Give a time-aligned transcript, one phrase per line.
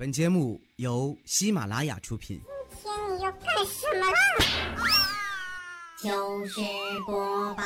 [0.00, 2.40] 本节目由喜马拉雅出品。
[2.82, 4.16] 今天你要干什么啦？
[6.02, 6.62] 糗事
[7.04, 7.62] 播报。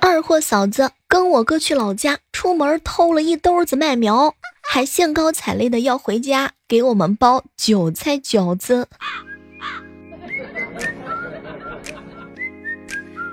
[0.00, 4.34] 二货嫂子跟我哥去老家，出门偷了一兜子麦苗，
[4.66, 8.88] 还兴高采烈的要回家给我们包韭菜饺子。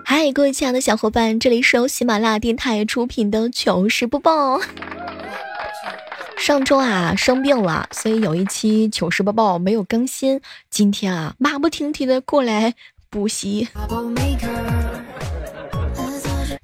[0.04, 4.60] 嗨，各位亲爱的小伙伴，这里是由喜马拉雅电台出品的糗事播报。
[6.44, 10.42] 上周啊生病了，所以有一期糗事播报没有更新。
[10.70, 12.74] 今天啊马不停蹄的过来
[13.10, 13.70] 补习。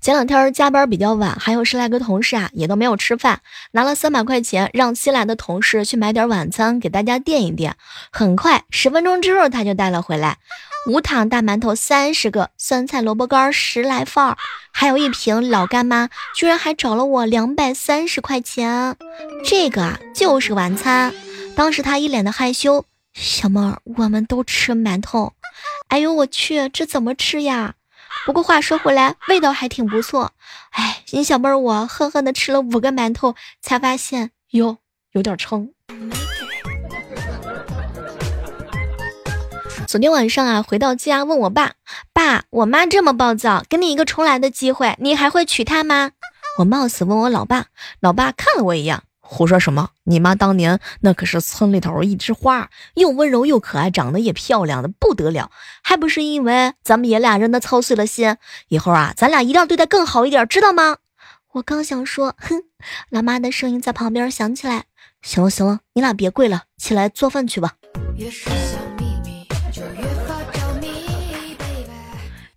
[0.01, 7.75] 前两天加班比较晚，还有十来个同事啊也都没有吃饭，拿了三百块钱让新来的同事去买点晚餐给大家垫一垫。
[8.11, 10.37] 很快，十分钟之后他就带了回来。
[10.87, 14.37] 无糖大馒头三十个，酸菜萝卜干十来份，
[14.71, 18.95] 还有一瓶老干妈，居然还找了我两百三十块钱。
[19.43, 21.13] 这个啊就是晚餐。
[21.57, 25.33] 当时他一脸的害羞，小妹儿，我们都吃馒头。
[25.89, 27.73] 哎呦我去，这怎么吃呀？
[28.25, 30.31] 不过话说回来，味道还挺不错。
[30.71, 34.77] 哎，你小妹儿我狠狠的吃了五个馒头，才发现哟
[35.11, 35.71] 有点撑。
[39.87, 41.73] 昨天晚上啊，回到家问我爸
[42.13, 46.11] ：“爸，我妈这么暴躁，给你一个重来的机会，你还会娶她吗？”
[46.59, 47.67] 我冒死问我老爸，
[47.99, 49.91] 老爸看了我一眼，胡说什么？
[50.05, 55.51] 你妈当年那可是村里头一枝花，又温柔又可爱，长得也漂亮的不得了，
[55.83, 58.37] 还不是因为咱们爷俩让她操碎了心？
[58.69, 60.97] 以后啊，咱俩一定要对她更好一点，知道吗？
[61.53, 62.63] 我刚想说，哼，
[63.11, 64.85] 老妈的声音在旁边响起来
[65.21, 67.75] ：“行了行了，你俩别跪了，起来做饭去吧。”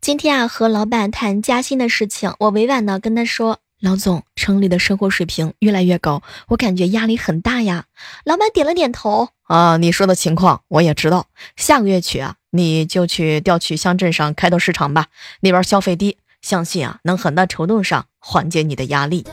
[0.01, 7.87] 今天啊，和老板谈加薪的事情，我委婉的跟他说：“老总，城里的生活水平越来越高，我感觉压力很大呀。”
[8.25, 11.27] 老板点了点头：“啊，你说的情况我也知道。
[11.57, 15.09] 下个月起啊，你就去调去乡镇上开拓市场吧，
[15.41, 19.27] 那边消费低，相信啊能很大程度上缓解你的压力。”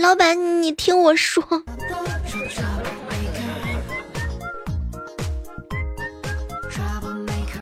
[0.00, 1.42] 老板，你听我说。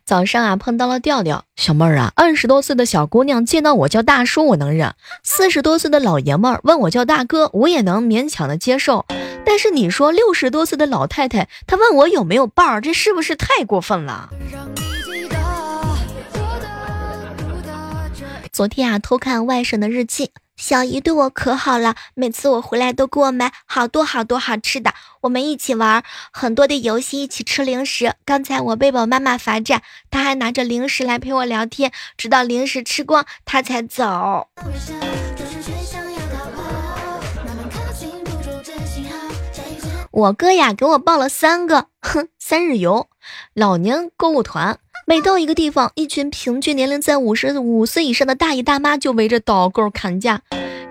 [0.07, 4.91] 早上啊，碰到了调调小妹儿啊，二十多岁的小姑娘见到我叫大叔，我能忍；
[5.23, 9.07] 四十多岁的老爷们儿问我叫大哥，我也能勉强的接受。
[9.47, 14.29] 但是你说六十多岁的老太太，她问我有没有伴儿，这是不是太过分了？
[18.53, 20.33] 昨天啊，偷看外甥的日记。
[20.57, 28.15] 小姨对我可好了，每次我回来都给我买好多好多好吃的，我们一起玩很多的游戏，一起吃零食。
[28.25, 34.49] 刚才我被我妈妈罚站，她还拿着零食来陪我聊天，直到零食吃光，她才走。
[40.13, 43.09] 我哥呀，给我报了三个，哼，三日游，
[43.53, 44.79] 老年购物团。
[45.07, 50.41] 每到一个地方，一群平均年龄在五十五岁以上的大爷大妈就围着导购砍价，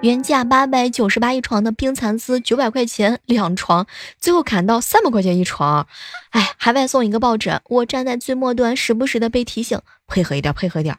[0.02, 3.88] 原价八百九十八一床的冰蚕丝，九百块钱两床，
[4.20, 5.88] 最后砍到三百块钱一床。
[6.30, 7.60] 哎，还外送一个抱枕。
[7.66, 10.96] 我站在最末端，时不时的被提醒配合一点，配合一点。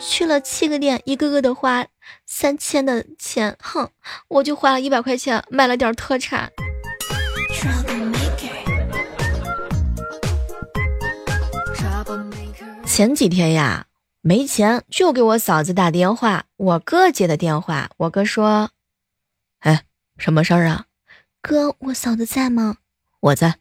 [0.00, 1.86] 去了七个店，一个个的花
[2.26, 3.88] 三千的钱，哼，
[4.26, 6.50] 我就花了一百块钱买了点特产。
[12.98, 13.86] 前几天呀，
[14.22, 17.90] 没钱就给我嫂子打电话，我哥接的电话。
[17.96, 18.72] 我哥说
[19.60, 19.84] ：“哎，
[20.16, 20.86] 什么事儿啊？
[21.40, 22.78] 哥，我嫂子在吗？
[23.20, 23.60] 我在。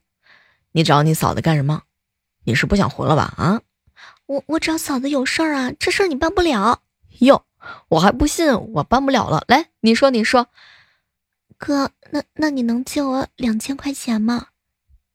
[0.71, 1.83] 你找你嫂子干什么？
[2.45, 3.31] 你是不想活了吧？
[3.37, 3.61] 啊？
[4.25, 6.81] 我我找嫂子有事儿啊，这事儿你办不了。
[7.19, 7.45] 哟，
[7.89, 9.45] 我还不信我办不了了。
[9.47, 10.47] 来，你说你说，
[11.59, 14.47] 哥，那那你能借我两千块钱吗？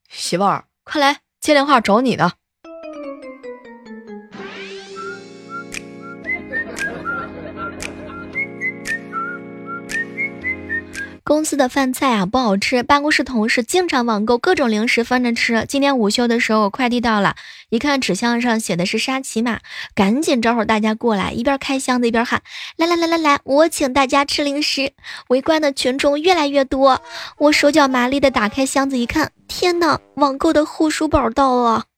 [0.09, 2.35] 媳妇儿，快来接电话找你的。”
[11.33, 15.65] 公司的饭菜啊不好吃，办公室同事经常网购各种零食分着吃。
[15.67, 17.37] 今天午休的时候，快递到了，
[17.71, 19.61] 一看纸箱上写的是沙琪玛，
[19.95, 22.43] 赶紧招呼大家过来，一边开箱子一边喊
[22.77, 24.93] ：“来来来来来，我请大家吃零食！”
[25.29, 27.01] 围观的群众越来越多，
[27.39, 31.85] 我手脚麻利的打开箱子一看，天哪，网购的护舒宝到了！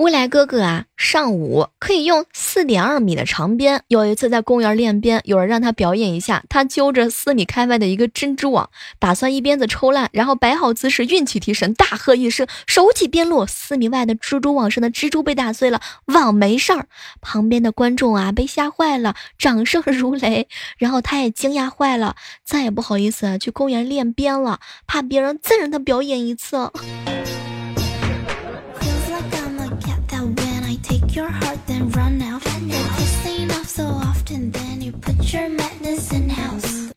[0.00, 3.82] 未来哥哥啊，上午可以用四点二米的长鞭。
[3.88, 16.86] 有一次在公园练鞭，有人让他表演一下，他揪着四米开外的一个蜘蛛网，打算一鞭子抽烂，然后摆好姿势，运气提神，大喝一声，手起鞭落，四米外的蜘蛛网上的蜘蛛被打碎了，网没事儿。
[17.20, 20.48] 旁边的观众啊被吓坏了，掌声如雷。
[20.78, 26.70] 然后他也惊讶坏了，再也不好意思啊去公园练鞭了，怕别人再让他表演一次。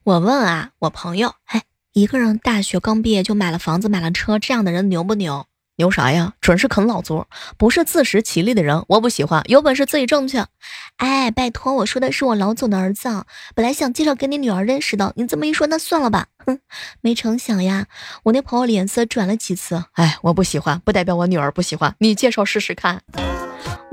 [0.03, 1.63] 我问啊，我朋友，哎，
[1.93, 5.47] 一个人大学刚毕业就买了房子买了车，这样的人牛不牛？
[5.77, 6.33] 牛啥呀？
[6.39, 7.25] 准是啃老族，
[7.57, 9.41] 不是自食其力的人，我不喜欢。
[9.47, 10.43] 有本事自己挣去。
[10.97, 13.25] 哎，拜托，我说的是我老总的儿子，
[13.55, 16.27] 本来想介绍给你女儿认识的，你这么一说，那算了吧。
[16.45, 16.59] 哼，
[17.01, 17.87] 没成想呀，
[18.23, 19.85] 我那朋友脸色转了几次。
[19.93, 21.95] 哎，我不喜欢，不代表我女儿不喜欢。
[21.97, 23.01] 你介绍试试看。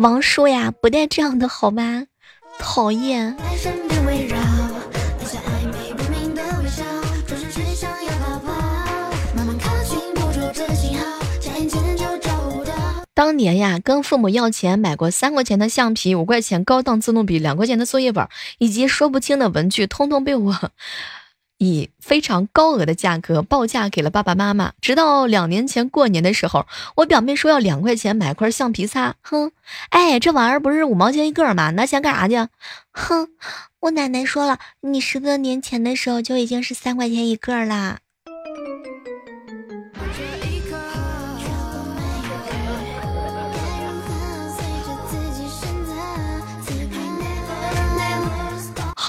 [0.00, 2.04] 王叔呀，不带这样的好吧？
[2.58, 3.36] 讨厌。
[13.12, 18.26] 当年呀，跟父母要钱买过三块钱的橡皮、五块钱高档自动笔、两块钱的作业本，
[18.56, 20.70] 以及说不清的文具，通通被我
[21.60, 24.72] 以非常高额的价格报价给了爸爸妈妈。
[24.80, 26.66] 直到两年前过年的时候，
[26.96, 29.52] 我表妹说要两块钱买块橡皮擦，哼，
[29.90, 31.70] 哎，这玩意儿不是五毛钱一个吗？
[31.70, 32.48] 拿钱干啥去？
[32.92, 33.28] 哼，
[33.80, 37.98] 我奶奶说了，你十多年前的时候就已经是三块钱一个啦。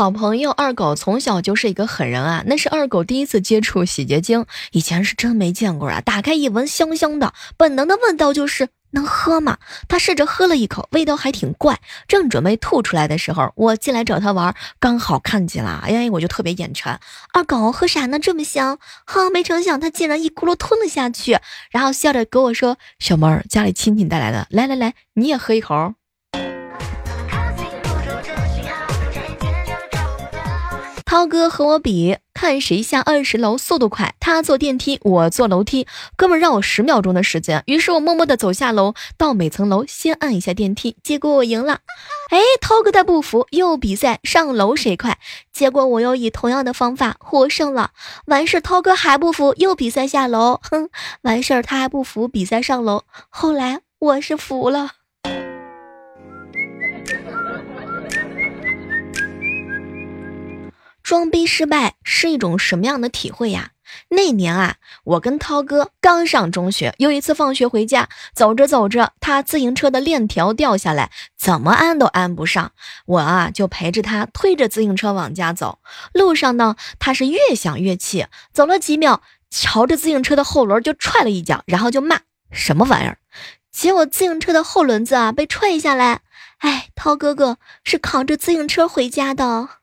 [0.01, 2.43] 好朋友二狗从小就是一个狠人啊！
[2.47, 6.01] 那是二狗第一次接触洗洁精，以前是真没见过啊！
[6.01, 9.59] 打开一闻，香香的，本能的问道就是能喝吗？
[9.87, 11.79] 他试着喝了一口，味道还挺怪。
[12.07, 16.99] 正准备吐出来的时候，我进来找他玩，刚好看见了，哎，我就特别眼馋。
[17.31, 18.17] 二狗喝啥呢？
[18.17, 18.79] 这么香？
[19.05, 21.37] 哈，没成想他竟然一咕噜吞了下去，
[21.69, 25.93] 然后笑着跟我说：“小妹儿，家里亲戚带来的，来来来，你也喝一口。”
[31.11, 34.15] 涛哥和我比，看谁下二十楼速度快。
[34.21, 35.85] 他坐电梯，我坐楼梯。
[36.15, 40.95] 哥们让我十秒钟的时间，于是我默默的走下楼，到每层楼先按一下电梯。
[41.03, 41.79] 结果我赢了。
[42.29, 45.19] 哎，涛哥他不服，又比赛上楼谁快。
[45.51, 47.91] 结果我又以同样的方法获胜了。
[48.27, 50.61] 完事，涛哥还不服，又比赛下楼。
[50.63, 50.87] 哼，
[51.23, 53.03] 完事儿他还不服，比赛上楼。
[53.27, 54.91] 后来我是服了。
[61.11, 63.71] 装逼失败是一种什么样的体会呀？
[64.11, 72.71] 那年啊，我跟涛哥刚上中学，有一次放学回家，走着走着，他自行车的链条掉下来，怎么安都安不上。
[73.05, 75.79] 我啊，就陪着他推着自行车往家走。
[76.13, 82.21] 路上呢，他是越想越气，走了几秒，朝着自行车的后轮就踹了一脚，然后就骂
[82.51, 83.17] 什么玩意儿。
[83.69, 86.21] 结果自行车的后轮子啊被踹下来。
[86.59, 89.80] 哎，涛哥哥是扛着自行车回家的。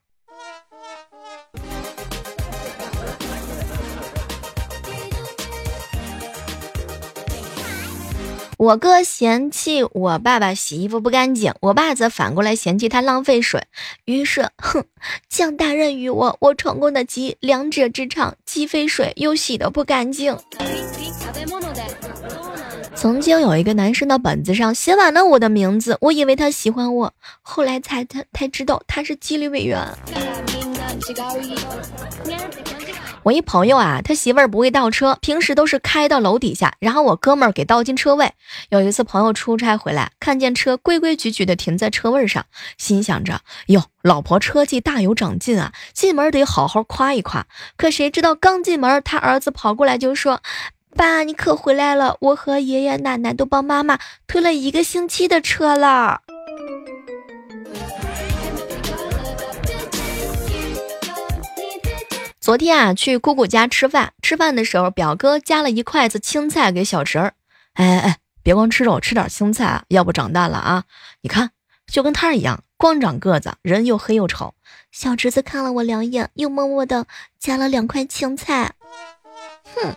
[8.59, 13.63] 我哥嫌弃我爸爸洗衣服不干净，我爸则反过来嫌弃他浪费水。
[14.05, 14.85] 于是，哼，
[15.29, 20.37] 将大任于我，我成功的集两者之长，既费水又洗的不干净。
[22.97, 29.87] 曾经有一个男生的本子上写满了我的名字，我以为他喜欢我，后来才他才知道他是纪律委员。
[33.25, 38.33] 我一朋友啊，他媳妇儿不会倒车，平时都是开到楼底下，然后我哥们儿给倒进车位。
[38.71, 42.47] 有一次朋友出差回来，看见车规规矩矩的停在车位上，
[42.79, 47.47] 心想着哟，老婆车技大有长进啊，进门得好好夸一夸。
[47.77, 50.41] 可谁知道刚进门，他儿子跑过来就说
[50.97, 56.23] ：“爸，你可回来了，我和爷爷奶奶都帮妈妈推了一个星期的车了。”
[62.41, 67.35] 昨天啊，去姑姑家吃饭，吃饭的时候，表哥夹了一筷子青菜给小侄儿。
[67.75, 70.85] 哎哎哎，别光吃肉，吃点青菜啊，要不长大了啊！
[71.23, 71.51] 你看，
[71.87, 74.55] 就跟他一样，光长个子，人又黑又丑。
[74.93, 77.07] 小侄子看了我两眼，又默默的
[77.41, 78.73] 夹了两块青菜。
[79.75, 79.97] 哼。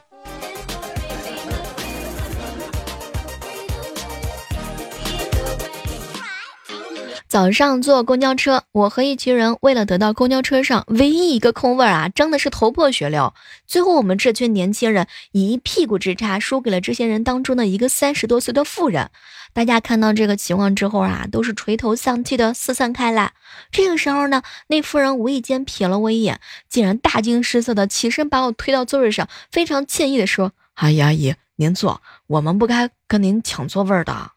[7.32, 13.34] 早上坐公交车，我和一群人为了得到公交车上唯一一个空位啊，争的是头破血流。
[13.66, 19.12] 最后我们这群年轻人以一屁股之差输给了这些人当中的一个三十多岁的妇人。
[19.54, 23.32] 大家看到这个情况之后啊，都是垂头丧气的四散开来。
[23.72, 34.32] 这个时候呢，那妇人无意间瞥了我一眼，竟然大惊失色的起身把我推到座位上，非常歉意的说：“阿姨阿姨，您坐，我们不该跟您抢座位的。”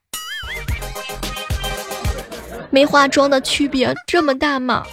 [2.75, 4.85] 没化妆的区别这么大吗？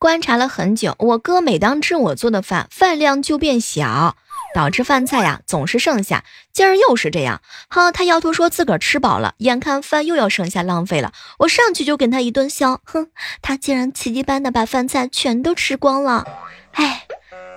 [0.00, 4.16] 观察了很久，我哥每当吃我做的饭，饭量就变小，
[4.52, 6.24] 导致饭菜呀总是剩下。
[6.52, 13.06] 今儿又是这样，好，他摇头说自个儿吃饱了，眼看饭又要剩下浪费了，我上去就跟他一顿削，哼，
[13.40, 16.26] 他竟然奇迹般的把饭菜全都吃光了，
[16.72, 17.06] 哎。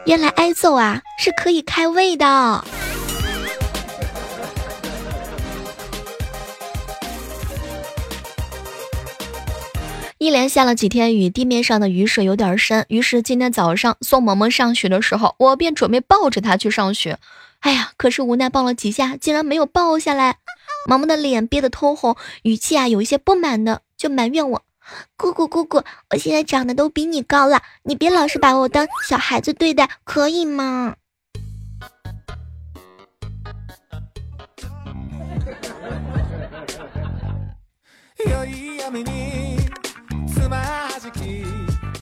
[0.05, 2.63] 原来挨揍啊是可以开胃的。
[10.17, 17.17] 一连下了几天雨，地面上的雨水有点深，于是今天早上送萌萌上学的时候，我便准备抱着她去上学。
[17.59, 20.37] 哎呀，可是无奈抱了几下，竟然没有抱下来。
[20.85, 24.61] 萌萌的脸憋得通红，语气啊有一些不满的，就埋怨我。
[25.15, 30.95] 姑姑姑姑，我现在长得都比你高了，你别老是把我当小孩子对待，可以吗？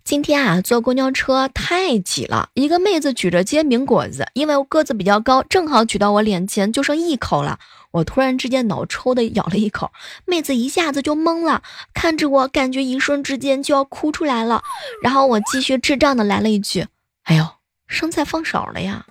[0.03, 7.59] 今天啊，坐公交车太挤了，一个妹子举着煎饼果子，因为我个子比较高，正好举到我脸前，就剩一口了。
[7.91, 9.91] 我突然之间脑抽的咬了一口，
[10.25, 11.61] 妹子一下子就懵了，
[11.93, 14.63] 看着我，感觉一瞬之间就要哭出来了。
[15.03, 16.87] 然后我继续智障的来了一句
[17.23, 17.45] ：“哎呦，
[17.87, 19.05] 生菜放少了呀。”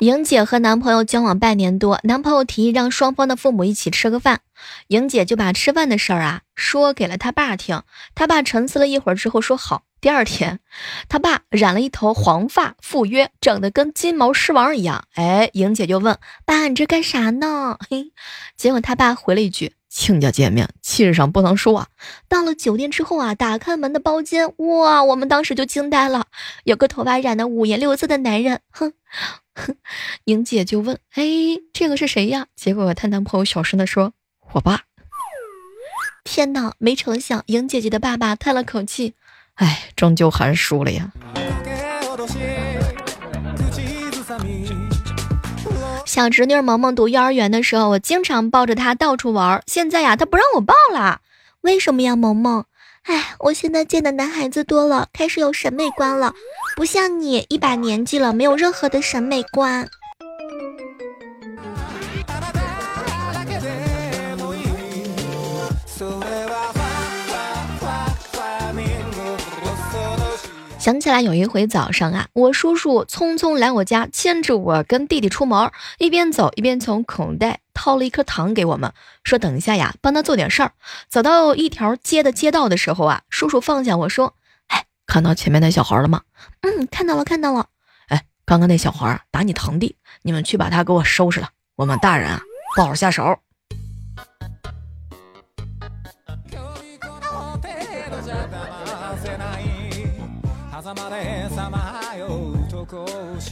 [0.00, 4.42] 莹姐和男朋友交往半年多，男朋友提议让双方的父母一起吃个饭，
[4.86, 7.82] 莹姐就把吃饭的事儿啊说给了他爸听，
[8.14, 9.82] 他爸沉思了一会儿之后说好。
[10.00, 10.60] 第二天，
[11.08, 15.04] 他爸染了一头黄发赴约，整的跟金毛狮王一样。
[15.14, 18.12] 哎，莹姐就问爸：“你这干啥呢？”嘿，
[18.56, 21.88] 结果他爸回了一句：“亲家见面，气势上不能输啊。”
[22.28, 26.26] 到了酒店之后啊，打开门的包间，哇，我们当时就惊呆了，
[26.62, 28.60] 有个头发染的五颜六色的男人。
[28.70, 28.92] 哼
[29.54, 29.76] 哼。
[30.24, 31.24] 莹姐就问：“哎，
[31.72, 34.12] 这个是谁呀？”结果她男朋友小声的说
[34.54, 34.82] ：“我爸。”
[36.22, 36.74] 天哪！
[36.78, 39.14] 没成想，莹姐姐的爸爸叹了口气
[39.58, 41.12] ：“哎，终究还是输了呀。”
[46.04, 49.62] 小侄女萌萌读幼儿园的时候，我经常抱着她到处玩。
[49.66, 51.20] 现在呀，她不让我抱了，
[51.60, 52.64] 为什么呀，萌萌？
[53.04, 56.34] 哎，我现在见的男孩子多了，开始有审美观了，
[56.76, 59.88] 不像你一把年纪了，没有任何的审美观。
[70.88, 78.90] 想起来有一回早上啊，我叔叔匆匆来我家，牵着我跟弟弟出门，一边走一边从口袋掏了一颗糖给我们，
[79.22, 80.72] 说等一下呀，帮他做点事儿。
[81.10, 84.34] 走到一条街的街道的时候啊，叔叔放下我说
[84.68, 86.22] ：“哎，看到前面那小孩了吗
[86.64, 87.66] ？”“嗯，看到了，看到了。
[88.08, 92.40] ”“哎，刚刚那小孩打你堂弟，你们去把他给我收拾了，我们大人啊
[92.74, 93.38] 不好下手。”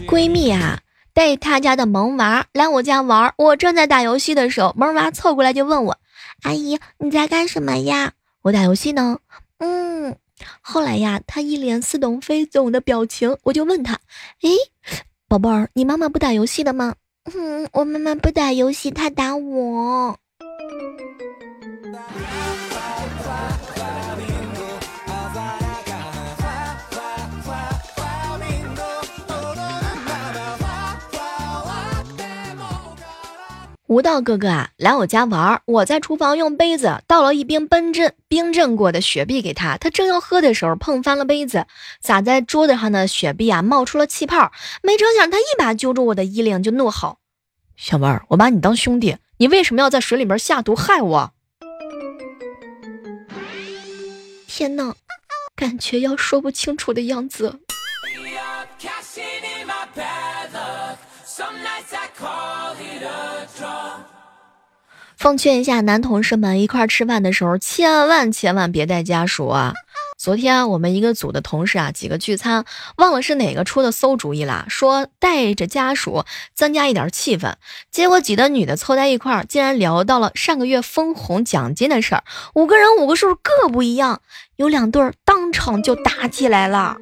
[0.07, 0.81] 闺蜜啊，
[1.13, 3.33] 带她家的萌娃来我家玩。
[3.37, 5.97] 我正在打游戏的时候，萌娃凑过来就问我
[6.45, 9.19] ：“阿姨，你在干什么呀？”我打游戏呢。
[9.59, 10.17] 嗯。
[10.61, 13.99] 后来呀，他一脸似懂非懂的表情，我就问他
[14.43, 14.51] ：“诶，
[15.27, 16.95] 宝贝儿，你妈妈不打游戏的吗
[17.35, 20.17] ？”“嗯，我妈妈不打游戏，她打我。”
[33.89, 41.67] 吴道哥哥啊，来我家玩，我在厨房用杯子倒了一冰冰镇冰镇过的雪碧给他，他正要喝的时候碰翻了杯子，
[42.01, 44.51] 洒在桌子上的雪碧啊冒出了气泡，
[44.83, 47.19] 没成想他一把揪住我的衣领就怒吼
[47.79, 51.33] ：“小妹儿，我把你当兄弟，你为什么要在水里面下毒害我？”
[54.49, 54.97] 天哪，
[55.55, 57.61] 感觉要说不清楚的样子。
[65.17, 69.73] 奉劝一下男同事们，一块吃饭的时候千万千万别带家属啊！
[70.19, 72.65] 昨天我们一个组的同事啊，几个聚餐，
[72.97, 77.55] 忘了是哪个出的馊主意了，说带着家属增加一点气氛。
[77.91, 82.23] 结果几个女的凑在一块儿，竟然聊到了上个月分红奖金的事儿。
[82.55, 84.21] 五个人五个数各不一样，
[84.57, 86.99] 有两对儿当场就打起来了。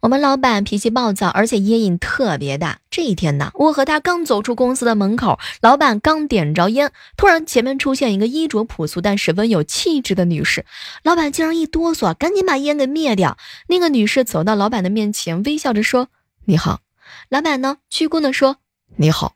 [0.00, 2.78] 我们老板脾气暴躁，而且烟瘾特别大。
[2.90, 10.64] 这一天呢，我和他刚走出公司的门口，老板刚点着烟，突然前面出现一个衣着朴素但十分有气质的女士。
[11.02, 13.36] 老板竟然一哆嗦，赶紧把烟给灭掉。
[13.66, 16.08] 那个女士走到老板的面前，微笑着说
[16.46, 16.80] ：“你好。”
[17.28, 18.58] 老板呢，鞠躬的说
[18.96, 19.34] ：“你好。”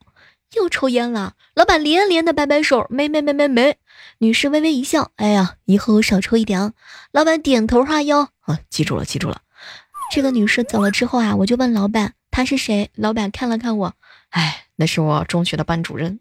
[0.54, 1.33] 又抽烟了。
[1.54, 3.78] 老板连连的摆摆手：“没没没没没。”
[4.19, 6.73] 女士微微一笑：“哎呀，以后少抽一点啊。”
[7.11, 9.40] 老板点头哈腰：“啊，记住了，记住了。”
[10.14, 12.90] 这个女士走了之后啊，我就问老板她是谁。
[12.95, 13.95] 老板看了看我，
[14.28, 16.21] 哎，那是我中学的班主任。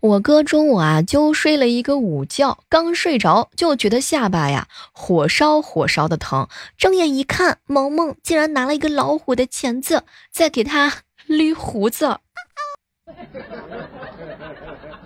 [0.00, 10.92] 我哥中午啊就睡了一个午觉，刚睡着就觉得下巴呀火烧火烧的疼，睁眼一看，萌萌竟然拿了一个老虎的钳子在给他
[11.26, 12.18] 捋胡子。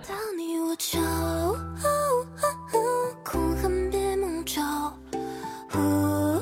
[0.07, 2.25] 到你我就哦
[2.73, 2.77] 哦
[3.23, 4.61] 空恨别梦久
[5.73, 6.41] 呜哦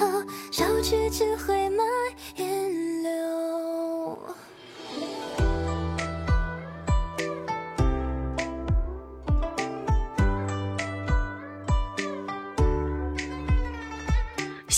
[0.00, 1.36] 呜哦去纸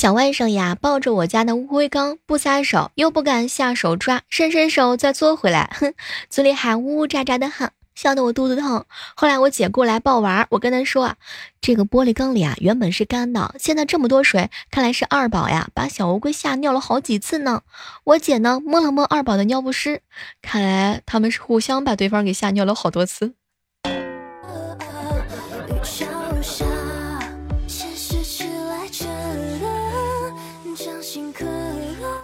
[0.03, 5.95] 小外甥呀，抱着我家的乌龟缸不撒手，又不敢下手抓，伸伸手再缩回来，哼，
[6.29, 8.85] 嘴里还呜呜喳喳的喊，笑得我肚子疼。
[9.15, 11.15] 后来我姐过来抱娃，我跟她说啊，
[11.61, 17.63] 这个玻璃缸里啊原本是干的，现在这么多水，看来是二宝呀把小乌龟吓尿了好几次呢。
[18.03, 20.03] 我姐呢摸了摸二宝的尿不湿，
[20.43, 23.35] 看来他们是互相把对方给吓尿了好多次。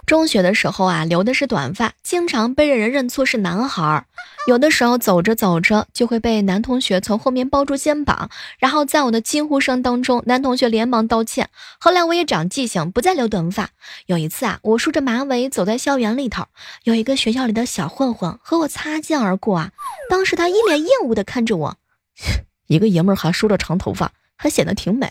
[0.09, 4.05] 中学的时候啊，留的是短发，经常被人认错是男孩儿。
[4.47, 11.51] 有的时候走着走着，就会被男同学从后面抱住肩膀，然后在我的惊呼声当中，男同学连忙道歉。
[11.79, 13.69] 后来我也长记性，不再留短发。
[14.07, 16.47] 有一次啊，我梳着马尾走在校园里头，
[16.85, 19.71] 有一个学校里的小混混和我擦肩而过啊。
[20.09, 21.77] 当时他一脸厌恶的看着我，
[22.65, 25.07] 一个爷们儿还梳着长头发，还显得挺美，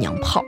[0.00, 0.42] 娘炮。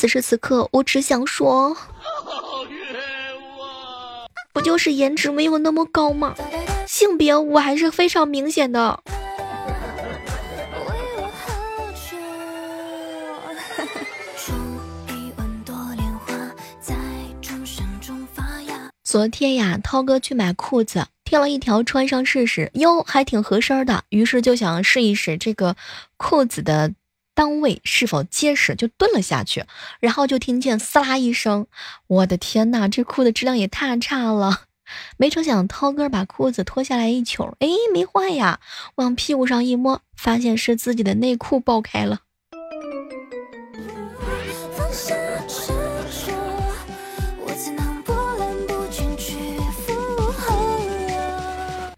[0.00, 1.76] 此时此刻，我只想说，
[4.50, 6.34] 不就是颜值没有那么高吗？
[6.88, 8.98] 性别我还是非常明显的。
[19.04, 25.76] 昨天呀，涛哥去买裤子，挑了一条穿上试试，哟，还挺合身的，于是就想试一试这个
[26.16, 26.90] 裤子的。
[27.40, 29.64] 裆位是否结实，就蹲了下去，
[29.98, 31.66] 然后就听见撕啦一声，
[32.06, 34.64] 我的天呐，这裤子质量也太差了！
[35.16, 38.60] 没成想，涛哥把裤子脱下来一瞅，哎，没坏呀，
[38.96, 42.18] 往屁股上一摸，发现是自己的内裤爆开了。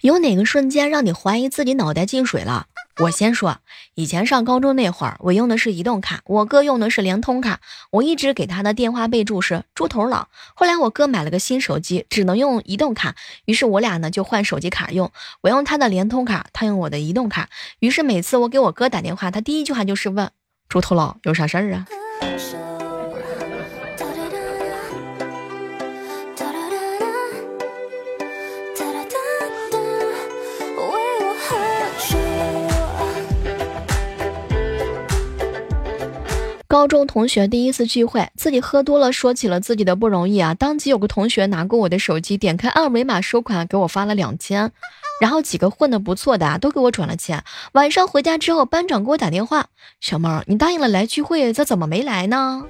[0.02, 2.66] 有哪个瞬间让你怀疑自己脑袋进水了？
[3.02, 3.58] 我先说，
[3.94, 7.58] 以前上高中那会儿，我用的是移动卡，我哥用的是联通卡，
[7.90, 10.28] 我一直给他的电话备注是“猪头佬”。
[10.54, 15.10] 后来我哥买了个新手机，只能用移动卡，于是我俩呢就换手机卡用，
[15.40, 17.48] 我用他的联通卡，他用我的移动卡。
[17.80, 20.30] 于是每次我给我哥打电话，他第一句话就是问
[20.70, 21.86] ：“猪头佬有啥事儿啊？”
[36.72, 40.54] 高中同学第一次聚会，自己喝多了，说起了自己的不容易啊。
[40.54, 44.72] 当即有个同学拿过我的手机，点开二维码收款，给我发了两千。
[45.20, 47.44] 然后几个混得不错的啊，都给我转了钱。
[47.72, 49.66] 晚上回家之后，班长给我打电话
[50.00, 52.64] ：“小猫，你答应了来聚会，这怎么没来呢？”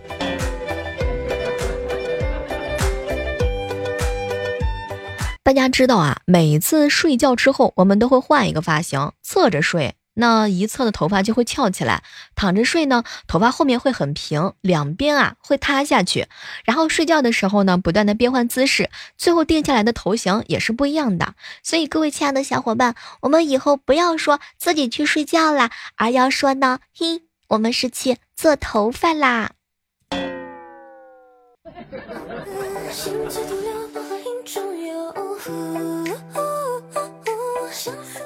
[5.45, 9.95] 大家知道啊，每次睡觉之后，我们都会换一个发型，侧着睡。
[10.14, 12.03] 那一侧的头发就会翘起来；
[12.35, 16.27] 躺着睡呢，头发后面会很平，两边啊会塌下去。
[16.64, 21.35] 然后睡觉的时候呢，不断的变换姿势，最后定下来的头型也是不一样的。
[21.62, 29.53] 所以各位亲爱的小伙伴，我们以后不要说自己去睡觉啦，而要说呢，嘿，我们是去做头发啦。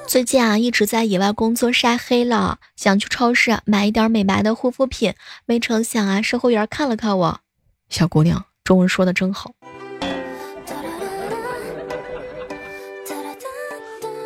[0.07, 5.13] 最近啊，一直在野外工作晒黑了，想去超市买一点美白的护肤品，
[5.45, 7.39] 没成想啊，售货员看了看我，
[7.89, 9.51] 小姑娘，中文说的真好。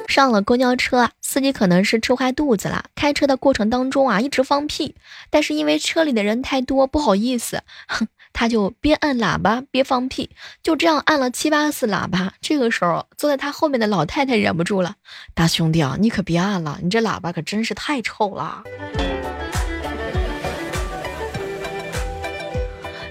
[0.07, 4.93] 上了公交车，司机可能是吃坏肚子了，开车的过程当中啊，一直放屁，
[5.31, 8.07] 但是因为车里的人太多，不好意思，哼。
[8.33, 10.29] 他就边按喇叭边放屁，
[10.63, 12.33] 就这样按了七八次喇叭。
[12.41, 14.95] 这个时候，坐在他后面的老太太忍不住了
[15.35, 18.63] ：“大兄弟啊，你可别按了，你这喇叭可真是太臭了。”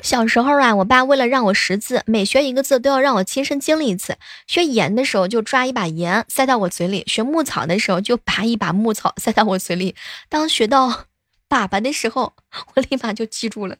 [0.02, 4.16] 小时候啊，我爸为了让我识字，每学一个字都要让我亲身经历一次。
[4.46, 9.94] 学盐的时候就抓一把盐塞到我嘴里，学牧草的时候就拔一把牧草塞到我嘴里。
[10.30, 11.04] 当学到
[11.50, 12.32] “粑粑”的时候，
[12.74, 13.76] 我立马就记住了。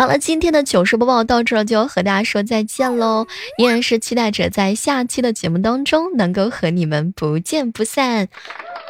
[0.00, 3.26] 好了，今天的糗事播报到这就要和大家说再见喽！
[3.58, 8.28] 依然是期待着在下期的节目当中能够和你们不见不散。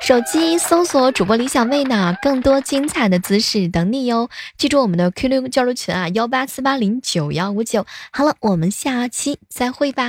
[0.00, 4.30] 手机搜索主播李小妹呢，更多精彩的姿势等你哟！
[4.56, 7.84] 记住我们的 QQ 交流群啊，幺八四八零九幺五九。
[8.12, 10.04] 好了，我们下期再会吧。